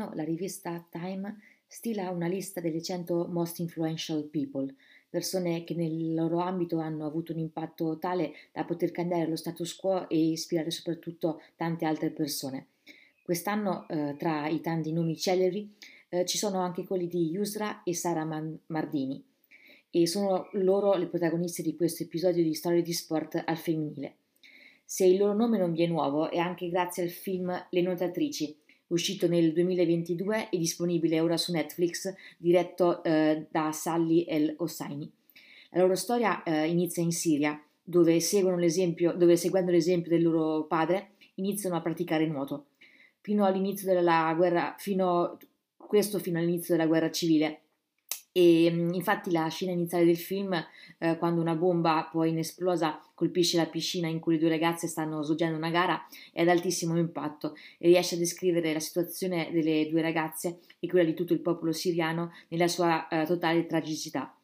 [0.00, 4.74] Quest'anno la rivista Time stila una lista delle 100 most influential people,
[5.10, 9.76] persone che nel loro ambito hanno avuto un impatto tale da poter cambiare lo status
[9.76, 12.68] quo e ispirare soprattutto tante altre persone.
[13.22, 15.70] Quest'anno, eh, tra i tanti nomi celebri,
[16.08, 19.22] eh, ci sono anche quelli di Yusra e Sara Mardini,
[19.90, 24.14] e sono loro le protagoniste di questo episodio di Storie di Sport al femminile.
[24.82, 28.56] Se il loro nome non vi è nuovo, è anche grazie al film Le Nuotatrici,
[28.90, 35.10] uscito nel 2022 e disponibile ora su Netflix, diretto eh, da Sally El Hosseini.
[35.70, 41.76] La loro storia eh, inizia in Siria, dove, dove, seguendo l'esempio del loro padre iniziano
[41.76, 42.66] a praticare nuoto.
[43.20, 45.38] Fino all'inizio della guerra, fino,
[45.76, 47.60] questo fino all'inizio della guerra civile,
[48.32, 50.52] e mm, infatti la scena iniziale del film,
[50.98, 55.22] eh, quando una bomba poi inesplosa colpisce la piscina in cui le due ragazze stanno
[55.22, 60.02] svolgendo una gara, è ad altissimo impatto e riesce a descrivere la situazione delle due
[60.02, 64.34] ragazze e quella di tutto il popolo siriano nella sua eh, totale tragicità.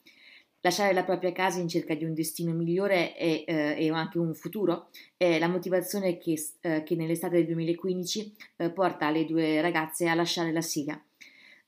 [0.61, 4.35] Lasciare la propria casa in cerca di un destino migliore e, eh, e anche un
[4.35, 10.09] futuro è la motivazione che, eh, che nell'estate del 2015 eh, porta le due ragazze
[10.09, 11.01] a lasciare la Siria.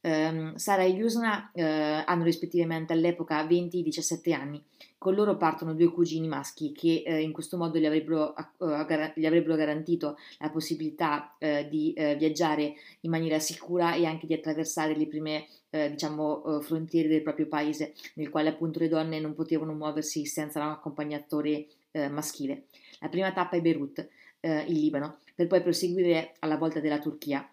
[0.00, 4.62] Um, Sara e Yusna uh, hanno rispettivamente all'epoca 20 e 17 anni.
[4.96, 9.26] Con loro partono due cugini maschi che uh, in questo modo gli avrebbero, uh, gli
[9.26, 15.46] avrebbero garantito la possibilità di viaggiare in maniera sicura e anche di attraversare le prime
[15.70, 20.70] diciamo, frontiere del proprio paese, nel quale appunto le donne non potevano muoversi senza un
[20.70, 21.66] accompagnatore
[22.10, 22.64] maschile.
[23.00, 24.08] La prima tappa è Beirut,
[24.40, 27.48] il Libano, per poi proseguire alla volta della Turchia.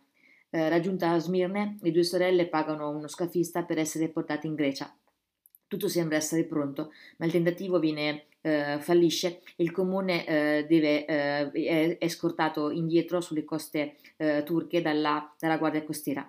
[0.56, 4.90] Eh, raggiunta Smirne, le due sorelle pagano uno scafista per essere portate in Grecia.
[5.68, 11.06] Tutto sembra essere pronto, ma il tentativo viene, eh, fallisce e il comune eh, deve,
[11.06, 16.26] eh, è, è, scortato indietro sulle coste eh, turche dalla, dalla guardia costiera.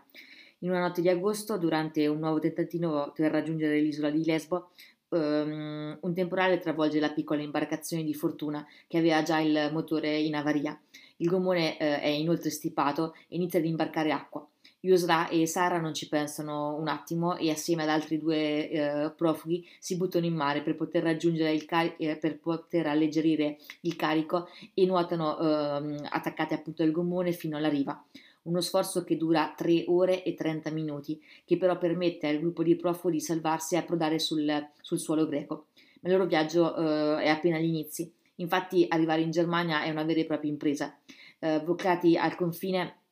[0.61, 4.71] In una notte di agosto, durante un nuovo tentativo per raggiungere l'isola di Lesbo,
[5.11, 10.35] um, un temporale travolge la piccola imbarcazione di fortuna che aveva già il motore in
[10.35, 10.77] avaria.
[11.17, 14.47] Il gommone eh, è inoltre stipato e inizia ad imbarcare acqua.
[14.81, 19.67] Yusra e Sara non ci pensano un attimo e assieme ad altri due eh, profughi
[19.81, 24.49] si buttano in mare per poter raggiungere il carico, eh, per poter alleggerire il carico
[24.75, 28.01] e nuotano eh, attaccati appunto al gommone fino alla riva.
[28.43, 32.77] Uno sforzo che dura 3 ore e 30 minuti, che però permette al gruppo di
[32.77, 35.67] profughi di salvarsi e approdare sul, sul suolo greco.
[36.01, 38.13] Ma il loro viaggio eh, è appena agli inizi.
[38.37, 40.99] Infatti arrivare in Germania è una vera e propria impresa.
[41.39, 43.03] Eh, bloccati al confine,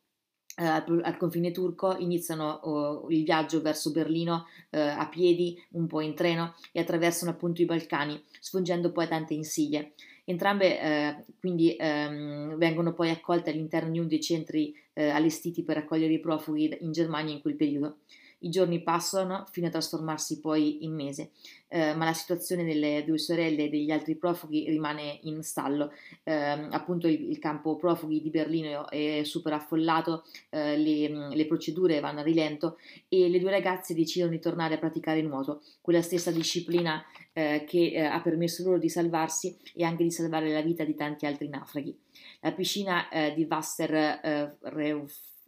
[0.56, 6.00] eh, al confine turco iniziano oh, il viaggio verso Berlino eh, a piedi, un po'
[6.00, 9.94] in treno e attraversano appunto i Balcani, sfungendo poi tante insidie.
[10.26, 15.76] Entrambe eh, quindi ehm, vengono poi accolte all'interno di uno dei centri eh, allestiti per
[15.76, 17.98] accogliere i profughi in Germania in quel periodo.
[18.44, 21.31] I giorni passano fino a trasformarsi poi in mese,
[21.69, 25.93] eh, ma la situazione delle due sorelle e degli altri profughi rimane in stallo.
[26.22, 32.00] Eh, appunto il, il, campo profughi di Berlino è super affollato, eh, le, le, procedure
[32.00, 32.77] vanno a rilento
[33.09, 37.93] e le due ragazze decidono di tornare a praticare nuoto, quella stessa disciplina eh, che
[37.93, 41.49] eh, ha permesso loro di salvarsi e anche di salvare la vita di tanti altri
[41.49, 41.99] naufraghi.
[42.41, 44.56] La piscina eh, di Wasser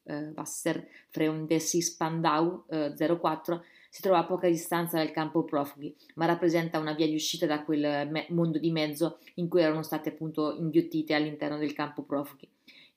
[0.07, 3.65] eh, Wasser Freundesi Spandau eh, 04
[3.97, 7.65] si trova a poca distanza dal campo profughi, ma rappresenta una via di uscita da
[7.65, 12.47] quel me- mondo di mezzo in cui erano state appunto inghiottite all'interno del campo profughi.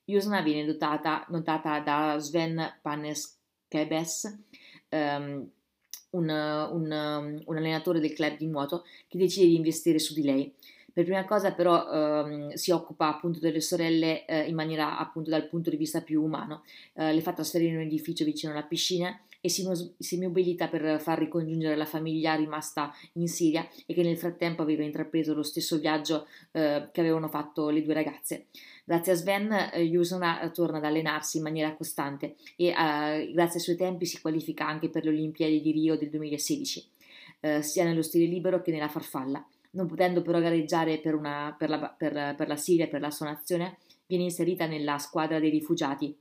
[0.03, 4.39] Yusna viene dotata, notata da Sven Paneskebes,
[4.89, 5.49] um,
[6.11, 10.53] un, un, un, allenatore del club di nuoto, che decide di investire su di lei.
[10.99, 15.47] Per prima cosa però ehm, si occupa appunto delle sorelle eh, in maniera appunto dal
[15.47, 16.63] punto di vista più umano,
[16.95, 19.65] eh, le fa trasferire in un edificio vicino alla piscina e si,
[19.97, 24.83] si, mobilita per far ricongiungere la famiglia rimasta in Siria e che nel frattempo aveva
[24.83, 28.47] intrapreso lo stesso viaggio eh, che avevano fatto le due ragazze.
[28.83, 33.63] Grazie a Sven, eh, Yusona torna ad allenarsi in maniera costante e eh, grazie ai
[33.63, 36.89] suoi tempi si qualifica anche per le Olimpiadi di Rio del 2016,
[37.39, 41.69] eh, sia nello stile libero che nella farfalla non potendo però gareggiare per, una, per,
[41.69, 43.77] la, per, per la Siria per la sua nazione,
[44.07, 46.17] viene inserita nella squadra dei rifugiati,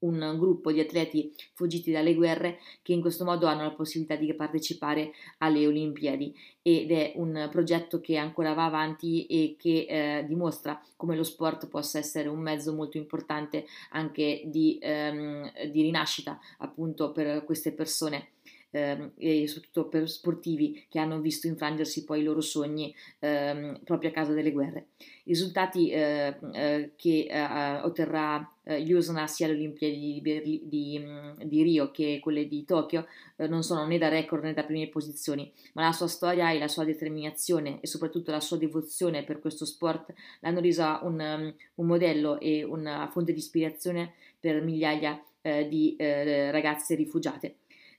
[0.00, 4.32] un gruppo di atleti fuggiti dalle guerre che in questo modo hanno la possibilità di
[4.34, 10.80] partecipare alle Olimpiadi ed è un progetto che ancora va avanti e che eh, dimostra
[10.94, 17.10] come lo sport possa essere un mezzo molto importante anche di, ehm, di rinascita appunto
[17.10, 18.28] per queste persone
[18.70, 24.10] ehm, e soprattutto per sportivi che hanno visto infrangersi poi i loro sogni ehm, proprio
[24.10, 24.88] a causa delle guerre.
[25.24, 31.02] I risultati eh, eh, che eh, otterrà eh, USNA sia alle Olimpiadi di, di,
[31.44, 33.06] di, Rio che quelle di Tokyo
[33.36, 36.58] eh, non sono né da record né da prime posizioni, ma la sua storia e
[36.58, 41.54] la sua determinazione e soprattutto la sua devozione per questo sport l'hanno resa un, um,
[41.74, 47.56] un modello e una fonte di ispirazione per migliaia eh, di eh, ragazze rifugiate.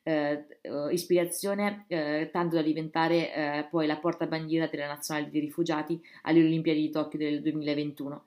[0.09, 0.43] Eh,
[0.89, 6.81] ispirazione eh, tanto da diventare eh, poi la portabandiera della nazionale dei rifugiati alle Olimpiadi
[6.81, 8.23] di Tokyo del 2021.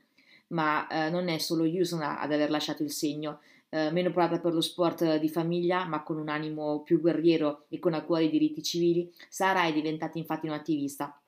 [0.48, 4.54] Ma eh, non è solo Yusuna ad aver lasciato il segno, eh, meno provata per
[4.54, 8.30] lo sport di famiglia, ma con un animo più guerriero e con a cuore i
[8.30, 11.20] diritti civili, Sara è diventata infatti un'attivista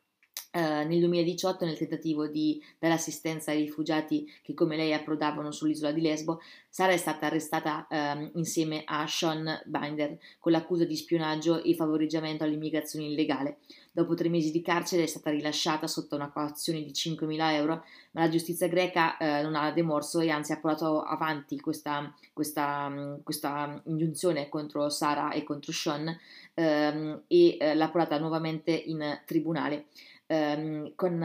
[0.56, 5.90] Uh, nel 2018 nel tentativo di dare assistenza ai rifugiati che come lei approdavano sull'isola
[5.90, 11.60] di Lesbo, Sara è stata arrestata um, insieme a Sean Binder con l'accusa di spionaggio
[11.60, 13.58] e favoreggiamento all'immigrazione illegale.
[13.90, 18.22] Dopo tre mesi di carcere è stata rilasciata sotto una cauzione di 5.000 euro, ma
[18.22, 23.22] la giustizia greca uh, non ha demorso e anzi ha portato avanti questa, questa, um,
[23.22, 26.06] questa ingiunzione contro Sara e contro Sean
[26.54, 29.86] um, e uh, l'ha portata nuovamente in tribunale
[30.34, 31.18] ehm, con,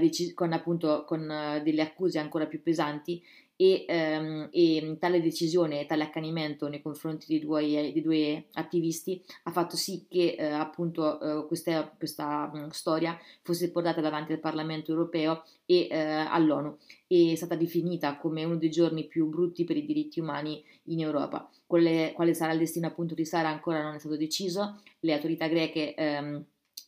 [0.00, 3.22] dec- con, appunto, con delle accuse ancora più pesanti
[3.56, 9.52] e, ehm, e, tale decisione tale accanimento nei confronti dei due, dei due attivisti ha
[9.52, 14.90] fatto sì che eh, appunto eh, questa, questa mh, storia fosse portata davanti al Parlamento
[14.90, 16.76] europeo e eh, all'ONU
[17.06, 21.00] e è stata definita come uno dei giorni più brutti per i diritti umani in
[21.00, 21.48] Europa.
[21.66, 25.46] Quale, quale sarà il destino appunto di Sara ancora non è stato deciso, le autorità
[25.46, 26.44] greche ehm,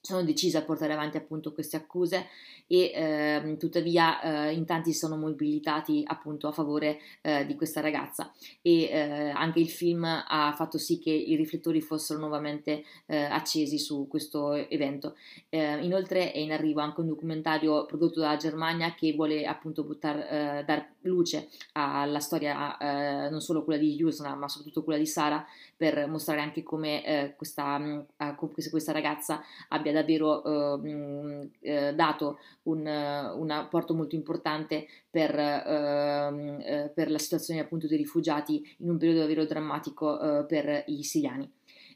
[0.06, 2.26] sono decise a portare avanti appunto queste accuse
[2.68, 8.32] e eh, tuttavia eh, in tanti sono mobilitati appunto a favore eh, di questa ragazza
[8.60, 13.78] e eh, anche il film ha fatto sì che i riflettori fossero nuovamente eh, accesi
[13.78, 15.14] su questo evento.
[15.48, 20.64] Eh, inoltre è in arrivo anche un documentario prodotto dalla Germania che vuole appunto buttare,
[20.66, 22.76] dar luce alla storia
[23.30, 25.44] non solo quella di Yusna ma soprattutto quella di Sara
[25.76, 28.04] per mostrare anche come questa,
[28.70, 36.92] questa ragazza abbia davvero eh, eh, dato un, un, apporto molto importante per, ehm, eh,
[36.94, 41.50] per, la situazione appunto dei rifugiati in un periodo davvero drammatico eh, per i siriani.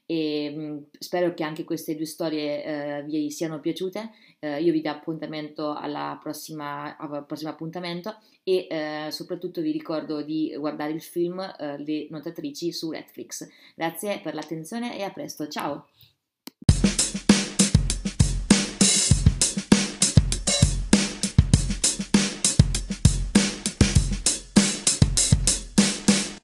[0.06, 4.11] E, spero che anche queste due storie eh, vi siano piaciute.
[4.41, 10.23] Eh, io vi do appuntamento alla prossima, al prossimo appuntamento e eh, soprattutto vi ricordo
[10.23, 13.47] di guardare il film eh, Le nuotatrici su Netflix.
[13.76, 15.87] Grazie per l'attenzione e a presto, ciao!